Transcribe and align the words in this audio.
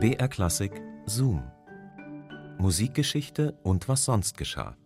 BR 0.00 0.28
Klassik 0.28 0.80
Zoom. 1.06 1.42
Musikgeschichte 2.58 3.58
und 3.64 3.88
was 3.88 4.04
sonst 4.04 4.38
geschah. 4.38 4.76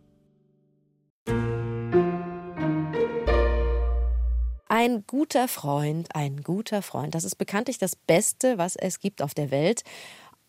Ein 4.68 5.04
guter 5.06 5.48
Freund, 5.48 6.08
ein 6.14 6.42
guter 6.42 6.80
Freund, 6.80 7.14
das 7.14 7.24
ist 7.24 7.36
bekanntlich 7.36 7.76
das 7.76 7.94
Beste, 7.94 8.56
was 8.56 8.74
es 8.74 9.00
gibt 9.00 9.20
auf 9.20 9.34
der 9.34 9.50
Welt. 9.50 9.82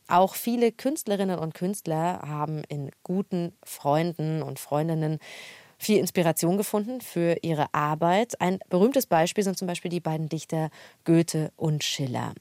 Auch 0.07 0.33
viele 0.33 0.71
Künstlerinnen 0.71 1.39
und 1.39 1.53
Künstler 1.53 2.21
haben 2.25 2.63
in 2.69 2.89
guten 3.03 3.51
Freunden 3.65 4.41
und 4.41 4.59
Freundinnen 4.59 5.19
viel 5.83 5.99
Inspiration 5.99 6.57
gefunden 6.57 7.01
für 7.01 7.37
ihre 7.41 7.73
Arbeit. 7.73 8.39
Ein 8.39 8.59
berühmtes 8.69 9.05
Beispiel 9.05 9.43
sind 9.43 9.57
zum 9.57 9.67
Beispiel 9.67 9.91
die 9.91 9.99
beiden 9.99 10.29
Dichter 10.29 10.69
Goethe 11.03 11.51
und 11.57 11.83
Schiller. 11.83 12.33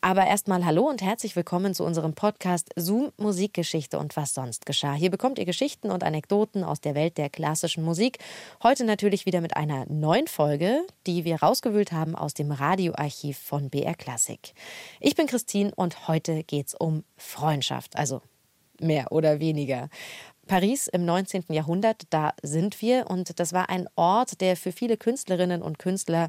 Aber 0.00 0.26
erstmal 0.26 0.66
hallo 0.66 0.82
und 0.88 1.00
herzlich 1.00 1.34
willkommen 1.34 1.74
zu 1.74 1.82
unserem 1.82 2.12
Podcast 2.12 2.68
Zoom 2.76 3.10
Musikgeschichte 3.16 3.98
und 3.98 4.16
was 4.16 4.34
sonst 4.34 4.66
geschah. 4.66 4.92
Hier 4.92 5.10
bekommt 5.10 5.38
ihr 5.38 5.46
Geschichten 5.46 5.90
und 5.90 6.04
Anekdoten 6.04 6.62
aus 6.62 6.80
der 6.82 6.94
Welt 6.94 7.16
der 7.16 7.30
klassischen 7.30 7.84
Musik. 7.84 8.18
Heute 8.62 8.84
natürlich 8.84 9.24
wieder 9.24 9.40
mit 9.40 9.56
einer 9.56 9.86
neuen 9.88 10.26
Folge, 10.26 10.86
die 11.06 11.24
wir 11.24 11.36
rausgewühlt 11.36 11.92
haben 11.92 12.14
aus 12.14 12.34
dem 12.34 12.52
Radioarchiv 12.52 13.38
von 13.38 13.70
BR 13.70 13.94
Classic. 13.94 14.52
Ich 15.00 15.14
bin 15.14 15.26
Christine 15.26 15.72
und 15.74 16.06
heute 16.06 16.44
geht's 16.44 16.74
um 16.74 17.02
Freundschaft, 17.16 17.96
also 17.96 18.20
mehr 18.80 19.12
oder 19.12 19.40
weniger. 19.40 19.88
Paris 20.46 20.86
im 20.86 21.04
19. 21.04 21.44
Jahrhundert, 21.48 22.02
da 22.10 22.32
sind 22.42 22.80
wir. 22.80 23.10
Und 23.10 23.38
das 23.40 23.52
war 23.52 23.68
ein 23.68 23.88
Ort, 23.96 24.40
der 24.40 24.56
für 24.56 24.72
viele 24.72 24.96
Künstlerinnen 24.96 25.62
und 25.62 25.78
Künstler 25.78 26.28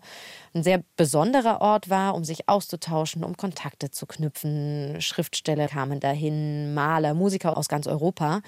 ein 0.54 0.64
sehr 0.64 0.84
besonderer 0.98 1.62
Ort 1.62 1.90
war, 1.90 2.16
um 2.16 2.24
sich 2.24 2.50
auszutauschen, 2.50 3.24
um 3.24 3.38
Kontakte 3.38 3.92
zu 3.92 4.06
knüpfen. 4.06 5.02
Schriftsteller 5.02 5.68
kamen 5.68 6.00
dahin, 6.00 6.74
Maler, 6.74 7.14
Musiker 7.14 7.58
aus 7.58 7.68
ganz 7.68 7.88
Europa. 7.88 8.42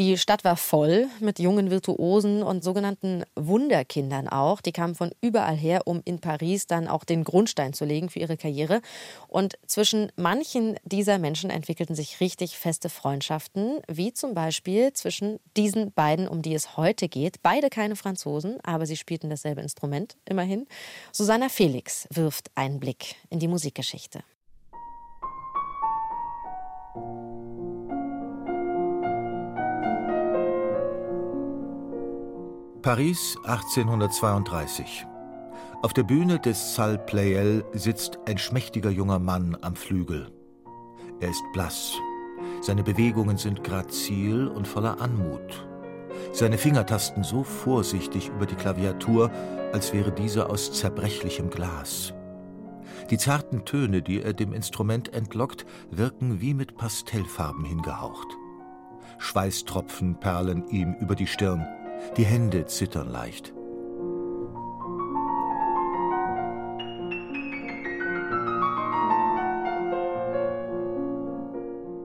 Die 0.00 0.16
Stadt 0.16 0.44
war 0.44 0.56
voll 0.56 1.08
mit 1.20 1.38
jungen 1.38 1.70
Virtuosen 1.70 2.42
und 2.42 2.64
sogenannten 2.64 3.22
Wunderkindern 3.36 4.28
auch. 4.28 4.62
Die 4.62 4.72
kamen 4.72 4.94
von 4.94 5.10
überall 5.20 5.56
her, 5.56 5.82
um 5.84 6.00
in 6.06 6.20
Paris 6.20 6.66
dann 6.66 6.88
auch 6.88 7.04
den 7.04 7.22
Grundstein 7.22 7.74
zu 7.74 7.84
legen 7.84 8.08
für 8.08 8.18
ihre 8.18 8.38
Karriere. 8.38 8.80
Und 9.28 9.58
zwischen 9.66 10.10
manchen 10.16 10.76
dieser 10.84 11.18
Menschen 11.18 11.50
entwickelten 11.50 11.94
sich 11.94 12.18
richtig 12.18 12.56
feste 12.56 12.88
Freundschaften, 12.88 13.80
wie 13.88 14.14
zum 14.14 14.32
Beispiel 14.32 14.94
zwischen 14.94 15.38
diesen 15.54 15.92
beiden, 15.92 16.28
um 16.28 16.40
die 16.40 16.54
es 16.54 16.78
heute 16.78 17.10
geht. 17.10 17.42
Beide 17.42 17.68
keine 17.68 17.94
Franzosen, 17.94 18.58
aber 18.62 18.86
sie 18.86 18.96
spielten 18.96 19.28
dasselbe 19.28 19.60
Instrument, 19.60 20.16
immerhin. 20.24 20.66
Susanna 21.12 21.50
Felix 21.50 22.08
wirft 22.10 22.50
einen 22.54 22.80
Blick 22.80 23.16
in 23.28 23.38
die 23.38 23.48
Musikgeschichte. 23.48 24.22
Paris 32.82 33.36
1832. 33.44 35.06
Auf 35.82 35.92
der 35.92 36.02
Bühne 36.02 36.38
des 36.38 36.74
Salle 36.74 36.96
Pleyel 36.96 37.62
sitzt 37.74 38.18
ein 38.26 38.38
schmächtiger 38.38 38.88
junger 38.88 39.18
Mann 39.18 39.54
am 39.60 39.76
Flügel. 39.76 40.32
Er 41.20 41.28
ist 41.28 41.42
blass. 41.52 41.92
Seine 42.62 42.82
Bewegungen 42.82 43.36
sind 43.36 43.64
grazil 43.64 44.48
und 44.48 44.66
voller 44.66 44.98
Anmut. 44.98 45.68
Seine 46.32 46.56
Finger 46.56 46.86
tasten 46.86 47.22
so 47.22 47.42
vorsichtig 47.42 48.28
über 48.28 48.46
die 48.46 48.54
Klaviatur, 48.54 49.30
als 49.74 49.92
wäre 49.92 50.10
diese 50.10 50.48
aus 50.48 50.72
zerbrechlichem 50.72 51.50
Glas. 51.50 52.14
Die 53.10 53.18
zarten 53.18 53.66
Töne, 53.66 54.00
die 54.00 54.22
er 54.22 54.32
dem 54.32 54.54
Instrument 54.54 55.12
entlockt, 55.12 55.66
wirken 55.90 56.40
wie 56.40 56.54
mit 56.54 56.78
Pastellfarben 56.78 57.66
hingehaucht. 57.66 58.28
Schweißtropfen 59.18 60.18
perlen 60.18 60.66
ihm 60.68 60.94
über 60.98 61.14
die 61.14 61.26
Stirn. 61.26 61.66
Die 62.16 62.24
Hände 62.24 62.66
zittern 62.66 63.10
leicht. 63.10 63.52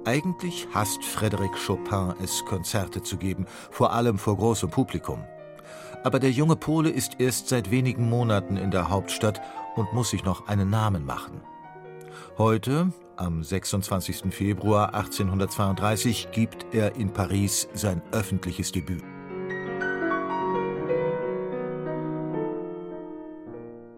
Eigentlich 0.05 0.67
hasst 0.71 1.01
Frédéric 1.01 1.55
Chopin 1.65 2.13
es, 2.23 2.45
Konzerte 2.45 3.01
zu 3.01 3.17
geben, 3.17 3.47
vor 3.71 3.91
allem 3.91 4.19
vor 4.19 4.37
großem 4.37 4.69
Publikum. 4.69 5.23
Aber 6.03 6.19
der 6.19 6.29
junge 6.29 6.55
Pole 6.55 6.91
ist 6.91 7.19
erst 7.19 7.49
seit 7.49 7.71
wenigen 7.71 8.07
Monaten 8.07 8.55
in 8.55 8.69
der 8.69 8.89
Hauptstadt 8.89 9.41
und 9.75 9.91
muss 9.93 10.11
sich 10.11 10.23
noch 10.23 10.47
einen 10.47 10.69
Namen 10.69 11.05
machen. 11.05 11.41
Heute, 12.37 12.91
am 13.15 13.43
26. 13.43 14.31
Februar 14.31 14.93
1832, 14.93 16.29
gibt 16.31 16.67
er 16.71 16.95
in 16.95 17.11
Paris 17.11 17.67
sein 17.73 18.03
öffentliches 18.11 18.71
Debüt. 18.71 19.03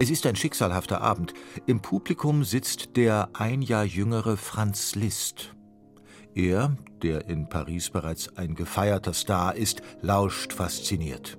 Es 0.08 0.12
ist 0.12 0.24
ein 0.24 0.36
schicksalhafter 0.36 1.02
Abend. 1.02 1.34
Im 1.66 1.80
Publikum 1.80 2.42
sitzt 2.42 2.96
der 2.96 3.28
ein 3.34 3.60
Jahr 3.60 3.84
jüngere 3.84 4.38
Franz 4.38 4.94
Liszt. 4.94 5.54
Er, 6.34 6.78
der 7.02 7.28
in 7.28 7.50
Paris 7.50 7.90
bereits 7.90 8.34
ein 8.38 8.54
gefeierter 8.54 9.12
Star 9.12 9.54
ist, 9.54 9.82
lauscht 10.00 10.54
fasziniert. 10.54 11.36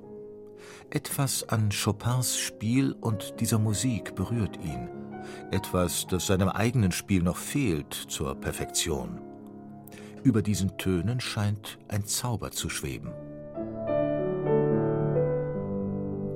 Etwas 0.91 1.49
an 1.49 1.71
Chopins 1.71 2.37
Spiel 2.37 2.91
und 3.01 3.39
dieser 3.39 3.57
Musik 3.57 4.13
berührt 4.13 4.57
ihn. 4.57 4.87
Etwas, 5.49 6.05
das 6.05 6.27
seinem 6.27 6.49
eigenen 6.49 6.91
Spiel 6.91 7.23
noch 7.23 7.37
fehlt 7.37 7.91
zur 7.95 8.35
Perfektion. 8.35 9.19
Über 10.21 10.43
diesen 10.43 10.77
Tönen 10.77 11.19
scheint 11.19 11.79
ein 11.87 12.05
Zauber 12.05 12.51
zu 12.51 12.69
schweben. 12.69 13.09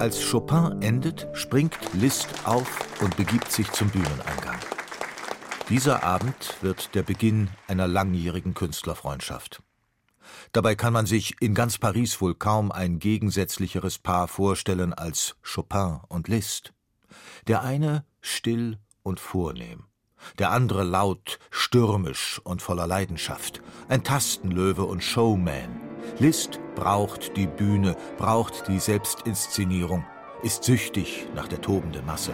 Als 0.03 0.19
Chopin 0.29 0.81
endet, 0.81 1.29
springt 1.31 1.77
Liszt 1.93 2.27
auf 2.43 2.67
und 3.01 3.15
begibt 3.15 3.49
sich 3.49 3.71
zum 3.71 3.89
Bühneneingang. 3.89 4.59
Dieser 5.69 6.03
Abend 6.03 6.57
wird 6.59 6.93
der 6.93 7.03
Beginn 7.03 7.49
einer 7.69 7.87
langjährigen 7.87 8.53
Künstlerfreundschaft. 8.53 9.63
Dabei 10.51 10.75
kann 10.75 10.91
man 10.91 11.05
sich 11.05 11.41
in 11.41 11.53
ganz 11.53 11.77
Paris 11.77 12.19
wohl 12.19 12.35
kaum 12.35 12.69
ein 12.73 12.99
gegensätzlicheres 12.99 13.97
Paar 13.97 14.27
vorstellen 14.27 14.91
als 14.91 15.37
Chopin 15.41 16.01
und 16.09 16.27
Liszt. 16.27 16.73
Der 17.47 17.61
eine 17.61 18.03
still 18.19 18.79
und 19.03 19.21
vornehm, 19.21 19.85
der 20.37 20.51
andere 20.51 20.83
laut, 20.83 21.39
stürmisch 21.49 22.41
und 22.43 22.61
voller 22.61 22.87
Leidenschaft, 22.87 23.61
ein 23.87 24.03
Tastenlöwe 24.03 24.83
und 24.83 25.01
Showman, 25.01 25.82
Liszt 26.19 26.59
braucht 26.75 27.35
die 27.37 27.47
Bühne, 27.47 27.95
braucht 28.17 28.67
die 28.67 28.79
Selbstinszenierung, 28.79 30.05
ist 30.41 30.63
süchtig 30.63 31.27
nach 31.35 31.47
der 31.47 31.61
tobenden 31.61 32.05
Masse. 32.05 32.33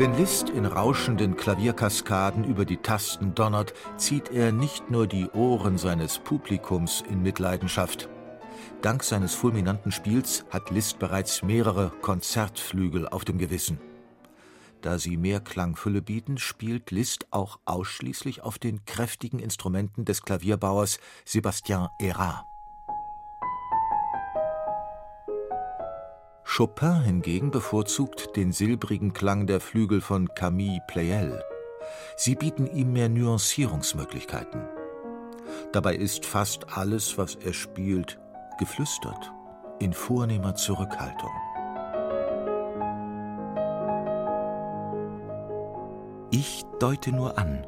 Wenn 0.00 0.16
Liszt 0.16 0.48
in 0.48 0.64
rauschenden 0.64 1.36
Klavierkaskaden 1.36 2.44
über 2.44 2.64
die 2.64 2.78
Tasten 2.78 3.34
donnert, 3.34 3.74
zieht 3.98 4.30
er 4.30 4.50
nicht 4.50 4.90
nur 4.90 5.06
die 5.06 5.28
Ohren 5.28 5.76
seines 5.76 6.18
Publikums 6.18 7.04
in 7.10 7.22
Mitleidenschaft. 7.22 8.08
Dank 8.80 9.02
seines 9.02 9.34
fulminanten 9.34 9.92
Spiels 9.92 10.46
hat 10.48 10.70
Liszt 10.70 10.98
bereits 10.98 11.42
mehrere 11.42 11.92
Konzertflügel 12.00 13.08
auf 13.08 13.26
dem 13.26 13.36
Gewissen. 13.36 13.78
Da 14.82 14.98
sie 14.98 15.16
mehr 15.16 15.40
Klangfülle 15.40 16.00
bieten, 16.00 16.38
spielt 16.38 16.90
Liszt 16.90 17.26
auch 17.32 17.60
ausschließlich 17.66 18.42
auf 18.42 18.58
den 18.58 18.84
kräftigen 18.86 19.38
Instrumenten 19.38 20.04
des 20.04 20.22
Klavierbauers 20.22 20.98
Sébastien 21.26 21.90
Hérat. 22.00 22.44
Chopin 26.44 27.02
hingegen 27.02 27.50
bevorzugt 27.50 28.36
den 28.36 28.52
silbrigen 28.52 29.12
Klang 29.12 29.46
der 29.46 29.60
Flügel 29.60 30.00
von 30.00 30.28
Camille 30.34 30.80
Pleyel. 30.88 31.44
Sie 32.16 32.34
bieten 32.34 32.66
ihm 32.66 32.92
mehr 32.92 33.08
Nuancierungsmöglichkeiten. 33.08 34.62
Dabei 35.72 35.94
ist 35.94 36.26
fast 36.26 36.76
alles, 36.76 37.18
was 37.18 37.36
er 37.36 37.52
spielt, 37.52 38.18
geflüstert, 38.58 39.32
in 39.78 39.92
vornehmer 39.92 40.54
Zurückhaltung. 40.54 41.30
Deute 46.80 47.12
nur 47.12 47.36
an. 47.36 47.66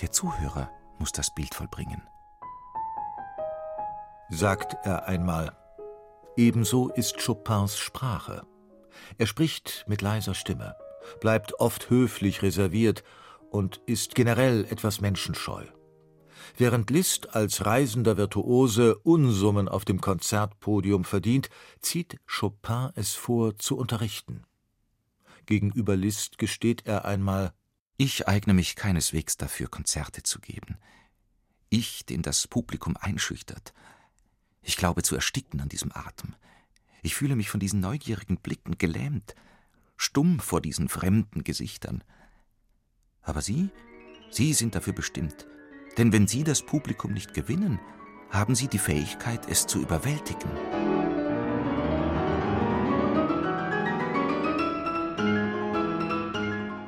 Der 0.00 0.12
Zuhörer 0.12 0.70
muss 0.98 1.10
das 1.10 1.34
Bild 1.34 1.54
vollbringen. 1.54 2.02
Sagt 4.30 4.76
er 4.84 5.06
einmal. 5.08 5.56
Ebenso 6.36 6.88
ist 6.88 7.18
Chopins 7.24 7.76
Sprache. 7.76 8.46
Er 9.18 9.26
spricht 9.26 9.84
mit 9.88 10.02
leiser 10.02 10.34
Stimme, 10.34 10.76
bleibt 11.20 11.58
oft 11.58 11.90
höflich 11.90 12.42
reserviert 12.42 13.02
und 13.50 13.82
ist 13.86 14.14
generell 14.14 14.66
etwas 14.70 15.00
menschenscheu. 15.00 15.64
Während 16.56 16.90
Liszt 16.90 17.34
als 17.34 17.66
reisender 17.66 18.16
Virtuose 18.16 18.98
Unsummen 18.98 19.68
auf 19.68 19.84
dem 19.84 20.00
Konzertpodium 20.00 21.04
verdient, 21.04 21.50
zieht 21.80 22.20
Chopin 22.26 22.90
es 22.94 23.14
vor, 23.14 23.58
zu 23.58 23.76
unterrichten. 23.76 24.44
Gegenüber 25.46 25.96
Liszt 25.96 26.38
gesteht 26.38 26.86
er 26.86 27.04
einmal 27.04 27.52
Ich 28.04 28.26
eigne 28.26 28.52
mich 28.52 28.74
keineswegs 28.74 29.36
dafür, 29.36 29.68
Konzerte 29.68 30.24
zu 30.24 30.40
geben. 30.40 30.76
Ich, 31.68 32.04
den 32.04 32.22
das 32.22 32.48
Publikum 32.48 32.96
einschüchtert. 32.96 33.72
Ich 34.60 34.76
glaube 34.76 35.04
zu 35.04 35.14
ersticken 35.14 35.60
an 35.60 35.68
diesem 35.68 35.92
Atem. 35.92 36.34
Ich 37.02 37.14
fühle 37.14 37.36
mich 37.36 37.48
von 37.48 37.60
diesen 37.60 37.78
neugierigen 37.78 38.38
Blicken 38.38 38.76
gelähmt, 38.76 39.36
stumm 39.96 40.40
vor 40.40 40.60
diesen 40.60 40.88
fremden 40.88 41.44
Gesichtern. 41.44 42.02
Aber 43.20 43.40
Sie, 43.40 43.70
Sie 44.32 44.52
sind 44.52 44.74
dafür 44.74 44.94
bestimmt. 44.94 45.46
Denn 45.96 46.10
wenn 46.10 46.26
Sie 46.26 46.42
das 46.42 46.66
Publikum 46.66 47.12
nicht 47.12 47.34
gewinnen, 47.34 47.78
haben 48.30 48.56
Sie 48.56 48.66
die 48.66 48.80
Fähigkeit, 48.80 49.48
es 49.48 49.68
zu 49.68 49.80
überwältigen. 49.80 50.50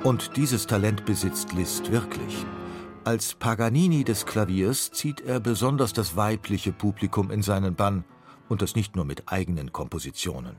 Und 0.05 0.37
dieses 0.37 0.67
Talent 0.67 1.03
besitzt 1.05 1.53
Liszt 1.53 1.91
wirklich. 1.91 2.45
Als 3.05 3.33
Paganini 3.33 4.03
des 4.03 4.27
Klaviers 4.27 4.91
zieht 4.91 5.19
er 5.21 5.39
besonders 5.39 5.93
das 5.93 6.15
weibliche 6.15 6.71
Publikum 6.71 7.31
in 7.31 7.41
seinen 7.41 7.73
Bann, 7.73 8.05
und 8.47 8.61
das 8.61 8.75
nicht 8.75 8.95
nur 8.95 9.03
mit 9.03 9.23
eigenen 9.31 9.73
Kompositionen. 9.73 10.57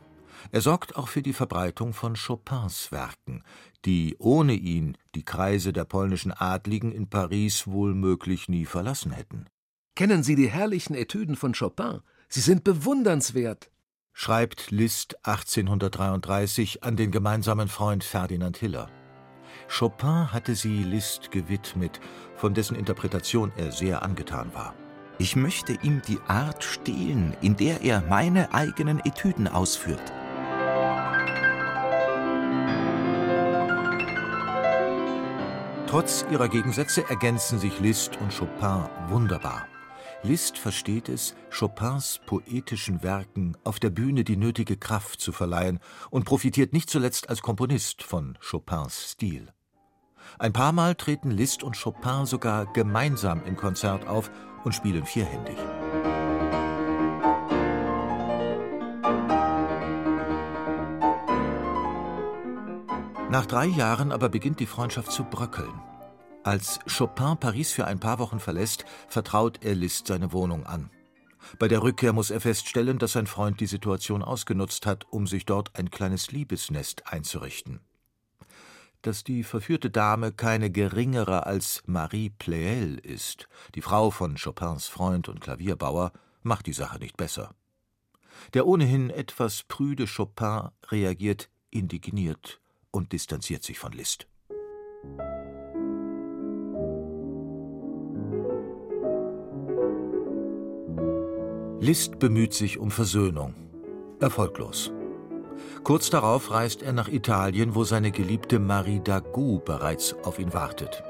Er 0.50 0.62
sorgt 0.62 0.96
auch 0.96 1.06
für 1.06 1.22
die 1.22 1.32
Verbreitung 1.32 1.92
von 1.92 2.16
Chopins 2.16 2.90
Werken, 2.90 3.44
die 3.84 4.16
ohne 4.18 4.54
ihn 4.54 4.98
die 5.14 5.24
Kreise 5.24 5.72
der 5.72 5.84
polnischen 5.84 6.32
Adligen 6.32 6.90
in 6.90 7.08
Paris 7.08 7.68
wohl 7.68 7.94
möglich 7.94 8.48
nie 8.48 8.64
verlassen 8.64 9.12
hätten. 9.12 9.46
Kennen 9.94 10.24
Sie 10.24 10.34
die 10.34 10.50
herrlichen 10.50 10.96
Etüden 10.96 11.36
von 11.36 11.52
Chopin? 11.52 12.00
Sie 12.28 12.40
sind 12.40 12.64
bewundernswert, 12.64 13.70
schreibt 14.12 14.72
Liszt 14.72 15.24
1833 15.24 16.82
an 16.82 16.96
den 16.96 17.12
gemeinsamen 17.12 17.68
Freund 17.68 18.02
Ferdinand 18.02 18.56
Hiller. 18.56 18.90
Chopin 19.68 20.32
hatte 20.32 20.54
sie 20.54 20.82
Liszt 20.82 21.30
gewidmet, 21.30 22.00
von 22.36 22.54
dessen 22.54 22.76
Interpretation 22.76 23.52
er 23.56 23.72
sehr 23.72 24.02
angetan 24.02 24.54
war. 24.54 24.74
Ich 25.18 25.34
möchte 25.34 25.72
ihm 25.82 26.02
die 26.06 26.18
Art 26.28 26.62
stehlen, 26.62 27.34
in 27.40 27.56
der 27.56 27.82
er 27.82 28.02
meine 28.02 28.52
eigenen 28.52 29.00
Etüden 29.00 29.48
ausführt. 29.48 30.12
Trotz 35.86 36.26
ihrer 36.30 36.48
Gegensätze 36.48 37.08
ergänzen 37.08 37.58
sich 37.58 37.80
Liszt 37.80 38.18
und 38.20 38.36
Chopin 38.36 38.84
wunderbar. 39.08 39.66
Liszt 40.22 40.58
versteht 40.58 41.08
es, 41.08 41.34
Chopins 41.56 42.20
poetischen 42.26 43.02
Werken 43.02 43.56
auf 43.64 43.78
der 43.78 43.90
Bühne 43.90 44.24
die 44.24 44.36
nötige 44.36 44.76
Kraft 44.76 45.20
zu 45.20 45.32
verleihen 45.32 45.78
und 46.10 46.24
profitiert 46.24 46.72
nicht 46.72 46.90
zuletzt 46.90 47.30
als 47.30 47.40
Komponist 47.40 48.02
von 48.02 48.36
Chopins 48.40 49.12
Stil. 49.12 49.55
Ein 50.38 50.52
paar 50.52 50.72
Mal 50.72 50.94
treten 50.94 51.30
Liszt 51.30 51.62
und 51.62 51.80
Chopin 51.80 52.26
sogar 52.26 52.66
gemeinsam 52.72 53.42
im 53.44 53.56
Konzert 53.56 54.06
auf 54.06 54.30
und 54.64 54.74
spielen 54.74 55.06
vierhändig. 55.06 55.56
Nach 63.30 63.46
drei 63.46 63.66
Jahren 63.66 64.12
aber 64.12 64.28
beginnt 64.28 64.60
die 64.60 64.66
Freundschaft 64.66 65.10
zu 65.10 65.24
bröckeln. 65.24 65.72
Als 66.42 66.78
Chopin 66.86 67.36
Paris 67.38 67.72
für 67.72 67.86
ein 67.86 67.98
paar 67.98 68.18
Wochen 68.18 68.38
verlässt, 68.38 68.84
vertraut 69.08 69.64
er 69.64 69.74
Liszt 69.74 70.06
seine 70.06 70.32
Wohnung 70.32 70.64
an. 70.64 70.90
Bei 71.58 71.68
der 71.68 71.82
Rückkehr 71.82 72.12
muss 72.12 72.30
er 72.30 72.40
feststellen, 72.40 72.98
dass 72.98 73.12
sein 73.12 73.26
Freund 73.26 73.60
die 73.60 73.66
Situation 73.66 74.22
ausgenutzt 74.22 74.86
hat, 74.86 75.06
um 75.10 75.26
sich 75.26 75.44
dort 75.44 75.78
ein 75.78 75.90
kleines 75.90 76.32
Liebesnest 76.32 77.12
einzurichten 77.12 77.80
dass 79.06 79.22
die 79.22 79.44
verführte 79.44 79.88
Dame 79.88 80.32
keine 80.32 80.70
geringere 80.70 81.46
als 81.46 81.82
Marie 81.86 82.30
Pleyel 82.30 82.98
ist, 82.98 83.48
die 83.76 83.82
Frau 83.82 84.10
von 84.10 84.36
Chopins 84.36 84.88
Freund 84.88 85.28
und 85.28 85.40
Klavierbauer, 85.40 86.12
macht 86.42 86.66
die 86.66 86.72
Sache 86.72 86.98
nicht 86.98 87.16
besser. 87.16 87.54
Der 88.54 88.66
ohnehin 88.66 89.10
etwas 89.10 89.62
prüde 89.62 90.06
Chopin 90.06 90.70
reagiert 90.88 91.48
indigniert 91.70 92.60
und 92.90 93.12
distanziert 93.12 93.62
sich 93.62 93.78
von 93.78 93.92
Liszt. 93.92 94.26
Liszt 101.80 102.18
bemüht 102.18 102.54
sich 102.54 102.78
um 102.78 102.90
Versöhnung. 102.90 103.54
Erfolglos. 104.18 104.90
Kurz 105.84 106.10
darauf 106.10 106.50
reist 106.50 106.82
er 106.82 106.92
nach 106.92 107.08
Italien, 107.08 107.74
wo 107.74 107.84
seine 107.84 108.10
geliebte 108.10 108.58
Marie 108.58 109.00
Dagout 109.00 109.60
bereits 109.64 110.14
auf 110.24 110.38
ihn 110.38 110.52
wartet. 110.52 111.02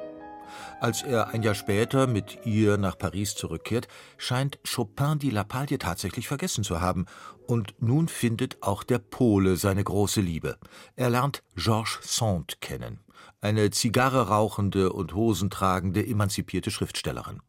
Als 0.80 1.02
er 1.02 1.28
ein 1.28 1.42
Jahr 1.42 1.54
später 1.54 2.06
mit 2.06 2.44
ihr 2.44 2.76
nach 2.76 2.98
Paris 2.98 3.34
zurückkehrt, 3.34 3.88
scheint 4.18 4.58
Chopin 4.62 5.18
die 5.18 5.30
Lappalie 5.30 5.78
tatsächlich 5.78 6.28
vergessen 6.28 6.64
zu 6.64 6.80
haben. 6.80 7.06
Und 7.46 7.74
nun 7.80 8.08
findet 8.08 8.62
auch 8.62 8.82
der 8.82 8.98
Pole 8.98 9.56
seine 9.56 9.82
große 9.82 10.20
Liebe. 10.20 10.58
Er 10.96 11.10
lernt 11.10 11.42
Georges 11.54 11.98
Sand 12.02 12.60
kennen, 12.60 13.00
eine 13.40 13.70
Zigarre 13.70 14.28
rauchende 14.28 14.92
und 14.92 15.14
hosentragende 15.14 16.06
emanzipierte 16.06 16.70
Schriftstellerin. 16.70 17.40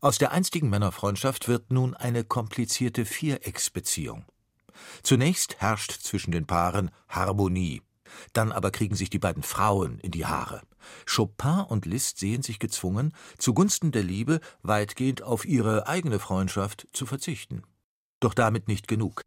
Aus 0.00 0.18
der 0.18 0.32
einstigen 0.32 0.70
Männerfreundschaft 0.70 1.48
wird 1.48 1.72
nun 1.72 1.94
eine 1.94 2.24
komplizierte 2.24 3.04
Vierecksbeziehung. 3.04 4.24
Zunächst 5.02 5.60
herrscht 5.60 5.92
zwischen 5.92 6.32
den 6.32 6.46
Paaren 6.46 6.90
Harmonie. 7.08 7.82
Dann 8.32 8.52
aber 8.52 8.70
kriegen 8.70 8.96
sich 8.96 9.10
die 9.10 9.18
beiden 9.18 9.42
Frauen 9.42 9.98
in 10.00 10.10
die 10.10 10.26
Haare. 10.26 10.62
Chopin 11.06 11.64
und 11.68 11.86
Liszt 11.86 12.18
sehen 12.18 12.42
sich 12.42 12.58
gezwungen, 12.58 13.12
zugunsten 13.38 13.92
der 13.92 14.02
Liebe 14.02 14.40
weitgehend 14.62 15.22
auf 15.22 15.44
ihre 15.44 15.86
eigene 15.86 16.18
Freundschaft 16.18 16.88
zu 16.92 17.06
verzichten. 17.06 17.62
Doch 18.20 18.34
damit 18.34 18.68
nicht 18.68 18.88
genug. 18.88 19.22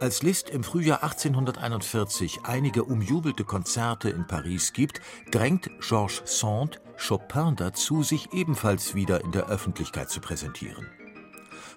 Als 0.00 0.22
Liszt 0.22 0.50
im 0.50 0.62
Frühjahr 0.62 1.02
1841 1.02 2.40
einige 2.44 2.84
umjubelte 2.84 3.44
Konzerte 3.44 4.10
in 4.10 4.26
Paris 4.26 4.72
gibt, 4.72 5.00
drängt 5.32 5.68
Georges 5.80 6.22
Sand 6.26 6.80
Chopin 6.96 7.56
dazu, 7.56 8.02
sich 8.02 8.32
ebenfalls 8.32 8.94
wieder 8.94 9.22
in 9.24 9.32
der 9.32 9.48
Öffentlichkeit 9.48 10.10
zu 10.10 10.20
präsentieren. 10.20 10.86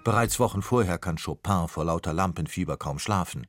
Bereits 0.02 0.40
Wochen 0.40 0.62
vorher 0.62 0.98
kann 0.98 1.16
Chopin 1.16 1.68
vor 1.68 1.84
lauter 1.84 2.14
Lampenfieber 2.14 2.76
kaum 2.76 2.98
schlafen. 2.98 3.46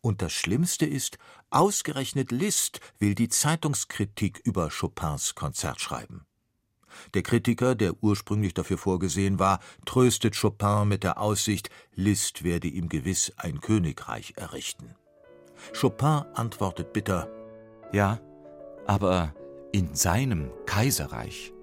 Und 0.00 0.22
das 0.22 0.32
Schlimmste 0.32 0.86
ist, 0.86 1.18
ausgerechnet 1.50 2.32
Liszt 2.32 2.80
will 2.98 3.14
die 3.14 3.28
Zeitungskritik 3.28 4.40
über 4.44 4.70
Chopins 4.70 5.34
Konzert 5.34 5.80
schreiben. 5.80 6.26
Der 7.14 7.22
Kritiker, 7.22 7.74
der 7.74 8.02
ursprünglich 8.02 8.54
dafür 8.54 8.78
vorgesehen 8.78 9.38
war, 9.38 9.60
tröstet 9.84 10.40
Chopin 10.40 10.88
mit 10.88 11.02
der 11.02 11.20
Aussicht, 11.20 11.70
Liszt 11.94 12.44
werde 12.44 12.68
ihm 12.68 12.88
gewiss 12.88 13.32
ein 13.36 13.60
Königreich 13.60 14.34
errichten. 14.36 14.94
Chopin 15.80 16.24
antwortet 16.34 16.92
bitter 16.92 17.28
Ja, 17.92 18.20
aber 18.86 19.34
in 19.72 19.94
seinem 19.94 20.50
Kaiserreich. 20.66 21.53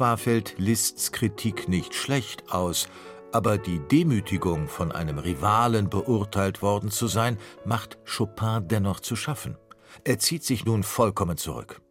Zwar 0.00 0.16
fällt 0.16 0.54
Liszts 0.56 1.12
Kritik 1.12 1.68
nicht 1.68 1.94
schlecht 1.94 2.50
aus, 2.50 2.88
aber 3.32 3.58
die 3.58 3.80
Demütigung, 3.80 4.66
von 4.66 4.92
einem 4.92 5.18
Rivalen 5.18 5.90
beurteilt 5.90 6.62
worden 6.62 6.90
zu 6.90 7.06
sein, 7.06 7.36
macht 7.66 7.98
Chopin 8.06 8.66
dennoch 8.66 9.00
zu 9.00 9.14
schaffen. 9.14 9.58
Er 10.02 10.18
zieht 10.18 10.42
sich 10.42 10.64
nun 10.64 10.84
vollkommen 10.84 11.36
zurück. 11.36 11.82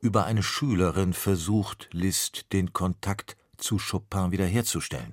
Über 0.00 0.24
eine 0.24 0.42
Schülerin 0.42 1.12
versucht 1.12 1.90
Liszt, 1.92 2.50
den 2.54 2.72
Kontakt 2.72 3.36
zu 3.58 3.76
Chopin 3.76 4.32
wiederherzustellen. 4.32 5.12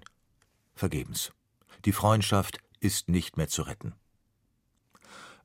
Vergebens. 0.76 1.34
Die 1.84 1.92
Freundschaft 1.92 2.60
ist 2.80 3.10
nicht 3.10 3.36
mehr 3.36 3.50
zu 3.50 3.64
retten. 3.64 3.94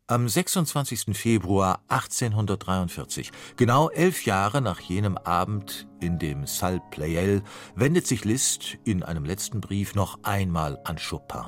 Am 0.06 0.28
26. 0.28 1.16
Februar 1.16 1.80
1843, 1.88 3.32
genau 3.56 3.88
elf 3.88 4.26
Jahre 4.26 4.60
nach 4.60 4.78
jenem 4.80 5.16
Abend 5.16 5.88
in 5.98 6.18
dem 6.18 6.46
Salle 6.46 6.82
Pleyel, 6.90 7.42
wendet 7.74 8.06
sich 8.06 8.22
Liszt 8.26 8.76
in 8.84 9.02
einem 9.02 9.24
letzten 9.24 9.62
Brief 9.62 9.94
noch 9.94 10.18
einmal 10.22 10.78
an 10.84 10.98
Chopin. 10.98 11.46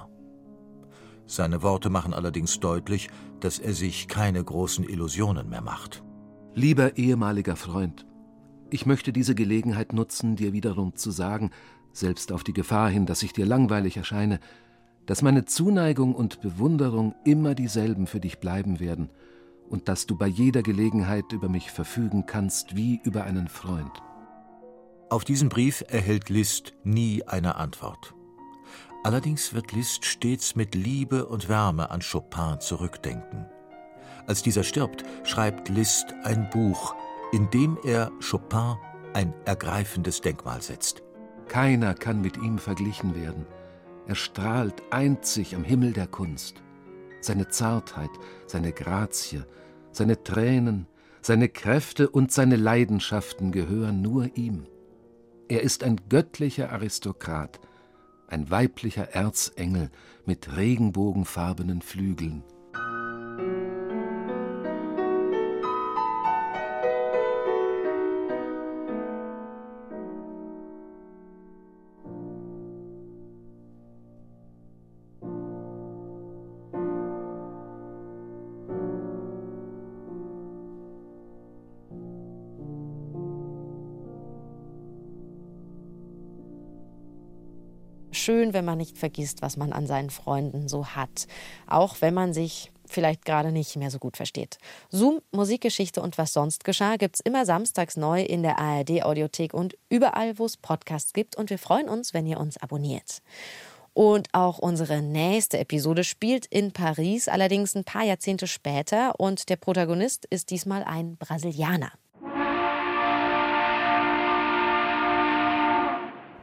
Seine 1.26 1.62
Worte 1.62 1.90
machen 1.90 2.14
allerdings 2.14 2.58
deutlich, 2.58 3.10
dass 3.40 3.58
er 3.58 3.74
sich 3.74 4.08
keine 4.08 4.42
großen 4.42 4.88
Illusionen 4.88 5.50
mehr 5.50 5.60
macht. 5.60 6.02
Lieber 6.54 6.96
ehemaliger 6.96 7.56
Freund, 7.56 8.06
Ich 8.70 8.86
möchte 8.86 9.12
diese 9.12 9.34
Gelegenheit 9.34 9.92
nutzen, 9.92 10.34
dir 10.34 10.54
wiederum 10.54 10.96
zu 10.96 11.10
sagen, 11.10 11.50
selbst 11.92 12.32
auf 12.32 12.42
die 12.42 12.54
Gefahr 12.54 12.88
hin, 12.88 13.04
dass 13.04 13.22
ich 13.22 13.34
dir 13.34 13.44
langweilig 13.44 13.98
erscheine, 13.98 14.40
dass 15.06 15.22
meine 15.22 15.44
Zuneigung 15.44 16.14
und 16.14 16.40
Bewunderung 16.40 17.14
immer 17.24 17.54
dieselben 17.54 18.06
für 18.06 18.20
dich 18.20 18.38
bleiben 18.38 18.80
werden 18.80 19.08
und 19.68 19.88
dass 19.88 20.06
du 20.06 20.16
bei 20.16 20.26
jeder 20.26 20.62
Gelegenheit 20.62 21.32
über 21.32 21.48
mich 21.48 21.70
verfügen 21.70 22.26
kannst 22.26 22.76
wie 22.76 23.00
über 23.04 23.24
einen 23.24 23.48
Freund. 23.48 24.02
Auf 25.08 25.24
diesen 25.24 25.48
Brief 25.48 25.84
erhält 25.88 26.28
Liszt 26.28 26.74
nie 26.82 27.22
eine 27.24 27.56
Antwort. 27.56 28.14
Allerdings 29.04 29.54
wird 29.54 29.72
Liszt 29.72 30.04
stets 30.04 30.56
mit 30.56 30.74
Liebe 30.74 31.26
und 31.26 31.48
Wärme 31.48 31.90
an 31.90 32.00
Chopin 32.00 32.58
zurückdenken. 32.58 33.46
Als 34.26 34.42
dieser 34.42 34.64
stirbt, 34.64 35.04
schreibt 35.22 35.68
Liszt 35.68 36.12
ein 36.24 36.50
Buch, 36.50 36.96
in 37.32 37.48
dem 37.50 37.78
er 37.84 38.10
Chopin 38.28 38.74
ein 39.14 39.32
ergreifendes 39.44 40.20
Denkmal 40.20 40.60
setzt. 40.60 41.04
Keiner 41.46 41.94
kann 41.94 42.20
mit 42.20 42.36
ihm 42.36 42.58
verglichen 42.58 43.14
werden. 43.14 43.46
Er 44.06 44.14
strahlt 44.14 44.82
einzig 44.90 45.54
am 45.54 45.64
Himmel 45.64 45.92
der 45.92 46.06
Kunst. 46.06 46.62
Seine 47.20 47.48
Zartheit, 47.48 48.10
seine 48.46 48.72
Grazie, 48.72 49.42
seine 49.90 50.22
Tränen, 50.22 50.86
seine 51.22 51.48
Kräfte 51.48 52.08
und 52.08 52.30
seine 52.30 52.56
Leidenschaften 52.56 53.50
gehören 53.50 54.02
nur 54.02 54.36
ihm. 54.36 54.66
Er 55.48 55.62
ist 55.62 55.82
ein 55.82 56.00
göttlicher 56.08 56.70
Aristokrat, 56.70 57.60
ein 58.28 58.50
weiblicher 58.50 59.14
Erzengel 59.14 59.90
mit 60.24 60.56
regenbogenfarbenen 60.56 61.82
Flügeln. 61.82 62.44
Schön, 88.26 88.52
wenn 88.52 88.64
man 88.64 88.76
nicht 88.76 88.98
vergisst, 88.98 89.40
was 89.40 89.56
man 89.56 89.72
an 89.72 89.86
seinen 89.86 90.10
Freunden 90.10 90.68
so 90.68 90.88
hat. 90.88 91.28
Auch 91.68 92.00
wenn 92.00 92.12
man 92.12 92.34
sich 92.34 92.72
vielleicht 92.88 93.24
gerade 93.24 93.52
nicht 93.52 93.76
mehr 93.76 93.90
so 93.90 93.98
gut 93.98 94.16
versteht. 94.16 94.58
Zoom, 94.90 95.20
Musikgeschichte 95.30 96.02
und 96.02 96.18
was 96.18 96.32
sonst 96.32 96.64
geschah, 96.64 96.96
gibt 96.96 97.16
es 97.16 97.20
immer 97.20 97.46
samstags 97.46 97.96
neu 97.96 98.22
in 98.22 98.42
der 98.42 98.58
ARD-Audiothek 98.58 99.54
und 99.54 99.76
überall, 99.88 100.38
wo 100.38 100.44
es 100.44 100.56
Podcasts 100.56 101.12
gibt. 101.12 101.36
Und 101.36 101.50
wir 101.50 101.58
freuen 101.58 101.88
uns, 101.88 102.14
wenn 102.14 102.26
ihr 102.26 102.40
uns 102.40 102.56
abonniert. 102.56 103.22
Und 103.94 104.28
auch 104.32 104.58
unsere 104.58 105.02
nächste 105.02 105.58
Episode 105.58 106.04
spielt 106.04 106.46
in 106.46 106.72
Paris, 106.72 107.28
allerdings 107.28 107.74
ein 107.74 107.84
paar 107.84 108.04
Jahrzehnte 108.04 108.46
später. 108.48 109.18
Und 109.18 109.48
der 109.48 109.56
Protagonist 109.56 110.26
ist 110.26 110.50
diesmal 110.50 110.82
ein 110.82 111.16
Brasilianer. 111.16 111.92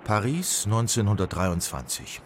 Paris 0.04 0.66
1923. 0.66 2.22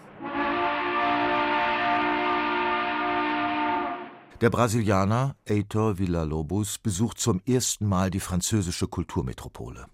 Der 4.42 4.50
Brasilianer 4.50 5.36
Heitor 5.48 6.00
Villa-Lobos 6.00 6.80
besucht 6.80 7.20
zum 7.20 7.40
ersten 7.46 7.86
Mal 7.86 8.10
die 8.10 8.20
französische 8.20 8.88
Kulturmetropole. 8.88 9.86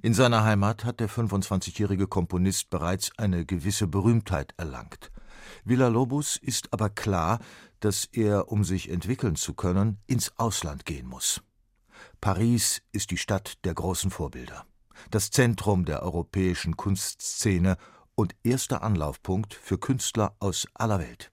In 0.00 0.14
seiner 0.14 0.44
Heimat 0.44 0.86
hat 0.86 0.98
der 0.98 1.10
25-jährige 1.10 2.06
Komponist 2.06 2.70
bereits 2.70 3.10
eine 3.18 3.44
gewisse 3.44 3.86
Berühmtheit 3.86 4.54
erlangt. 4.56 5.12
Villa-Lobos 5.64 6.38
ist 6.38 6.72
aber 6.72 6.88
klar, 6.88 7.38
dass 7.80 8.06
er, 8.06 8.50
um 8.50 8.64
sich 8.64 8.88
entwickeln 8.88 9.36
zu 9.36 9.52
können, 9.52 9.98
ins 10.06 10.32
Ausland 10.38 10.86
gehen 10.86 11.06
muss. 11.06 11.42
Paris 12.22 12.80
ist 12.92 13.10
die 13.10 13.18
Stadt 13.18 13.62
der 13.64 13.74
großen 13.74 14.10
Vorbilder 14.10 14.64
das 15.10 15.30
Zentrum 15.30 15.84
der 15.84 16.02
europäischen 16.02 16.76
Kunstszene 16.76 17.76
und 18.14 18.34
erster 18.42 18.82
Anlaufpunkt 18.82 19.54
für 19.54 19.78
Künstler 19.78 20.36
aus 20.40 20.66
aller 20.74 20.98
Welt. 20.98 21.30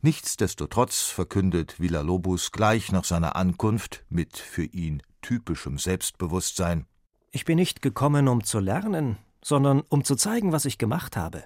Nichtsdestotrotz 0.00 1.02
verkündet 1.02 1.78
Villa-Lobos 1.78 2.50
gleich 2.50 2.90
nach 2.90 3.04
seiner 3.04 3.36
Ankunft 3.36 4.04
mit 4.08 4.36
für 4.36 4.64
ihn 4.64 5.02
typischem 5.20 5.78
Selbstbewusstsein 5.78 6.86
Ich 7.30 7.44
bin 7.44 7.56
nicht 7.56 7.82
gekommen, 7.82 8.28
um 8.28 8.42
zu 8.42 8.58
lernen, 8.58 9.16
sondern 9.44 9.82
um 9.88 10.04
zu 10.04 10.16
zeigen, 10.16 10.52
was 10.52 10.64
ich 10.64 10.78
gemacht 10.78 11.16
habe. 11.16 11.44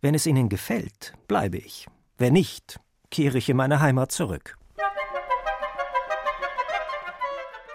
Wenn 0.00 0.14
es 0.14 0.26
Ihnen 0.26 0.48
gefällt, 0.48 1.14
bleibe 1.26 1.58
ich. 1.58 1.88
Wenn 2.18 2.34
nicht, 2.34 2.78
kehre 3.10 3.38
ich 3.38 3.48
in 3.48 3.56
meine 3.56 3.80
Heimat 3.80 4.12
zurück. 4.12 4.55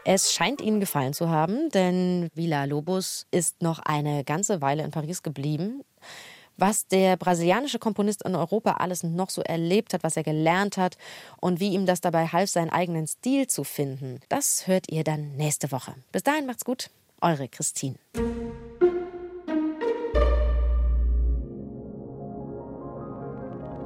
Es 0.04 0.34
scheint 0.34 0.62
Ihnen 0.62 0.80
gefallen 0.80 1.14
zu 1.14 1.30
haben, 1.30 1.70
denn 1.70 2.30
Villa 2.34 2.66
Lobos 2.66 3.28
ist 3.30 3.62
noch 3.62 3.80
eine 3.80 4.24
ganze 4.24 4.60
Weile 4.62 4.84
in 4.84 4.90
Paris 4.90 5.22
geblieben. 5.22 5.84
Was 6.58 6.88
der 6.88 7.18
brasilianische 7.18 7.78
Komponist 7.78 8.24
in 8.24 8.36
Europa 8.36 8.74
alles 8.74 9.04
noch 9.04 9.30
so 9.30 9.42
erlebt 9.42 9.94
hat, 9.94 10.04
was 10.04 10.18
er 10.18 10.24
gelernt 10.24 10.78
hat 10.78 10.98
und 11.40 11.60
wie 11.60 11.70
ihm 11.70 11.86
das 11.86 12.02
dabei 12.02 12.28
half, 12.28 12.50
seinen 12.50 12.72
eigenen 12.72 13.08
Stil 13.08 13.48
zu 13.48 13.64
finden, 13.64 14.20
das 14.30 14.68
hört 14.68 14.92
ihr 14.92 15.04
dann 15.04 15.36
nächste 15.38 15.72
Woche. 15.72 15.94
Bis 16.12 16.24
dahin 16.24 16.46
macht's 16.48 16.66
gut, 16.66 16.90
eure 17.22 17.48
Christine. 17.48 17.96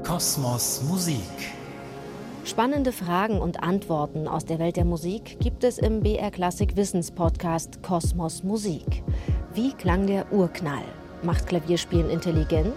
Kosmos 0.03 0.81
Musik 0.83 1.64
Spannende 2.45 2.91
Fragen 2.91 3.39
und 3.39 3.63
Antworten 3.63 4.27
aus 4.27 4.45
der 4.45 4.59
Welt 4.59 4.77
der 4.77 4.85
Musik 4.85 5.39
gibt 5.39 5.63
es 5.63 5.79
im 5.79 6.01
BR 6.01 6.29
Klassik 6.29 6.75
Wissenspodcast 6.75 7.81
Kosmos 7.81 8.43
Musik. 8.43 9.01
Wie 9.55 9.73
klang 9.73 10.05
der 10.05 10.31
Urknall? 10.31 10.83
Macht 11.23 11.47
Klavierspielen 11.47 12.11
intelligent? 12.11 12.75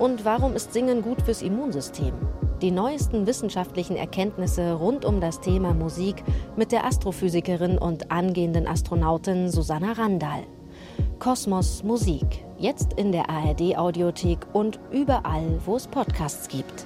Und 0.00 0.24
warum 0.24 0.56
ist 0.56 0.72
Singen 0.72 1.02
gut 1.02 1.22
fürs 1.22 1.42
Immunsystem? 1.42 2.14
Die 2.60 2.72
neuesten 2.72 3.28
wissenschaftlichen 3.28 3.94
Erkenntnisse 3.94 4.72
rund 4.72 5.04
um 5.04 5.20
das 5.20 5.40
Thema 5.40 5.72
Musik 5.72 6.24
mit 6.56 6.72
der 6.72 6.84
Astrophysikerin 6.84 7.78
und 7.78 8.10
angehenden 8.10 8.66
Astronautin 8.66 9.50
Susanna 9.50 9.92
Randall. 9.92 10.42
Kosmos 11.20 11.84
Musik, 11.84 12.44
jetzt 12.58 12.94
in 12.94 13.12
der 13.12 13.30
ARD 13.30 13.78
Audiothek 13.78 14.40
und 14.52 14.80
überall, 14.90 15.60
wo 15.64 15.76
es 15.76 15.86
Podcasts 15.86 16.48
gibt. 16.48 16.84